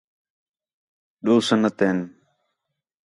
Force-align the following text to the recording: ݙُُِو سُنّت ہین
ݙُُِو 1.23 1.33
سُنّت 1.47 1.75
ہین 1.83 1.99